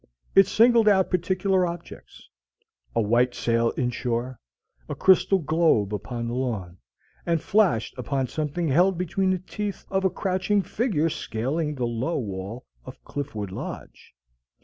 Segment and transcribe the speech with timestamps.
[0.33, 2.27] It singled out particular objects,
[2.95, 4.39] a white sail in shore,
[4.89, 6.77] a crystal globe upon the lawn,
[7.23, 12.17] and flashed upon something held between the teeth of a crouching figure scaling the low
[12.17, 14.15] wall of Cliffwood Lodge.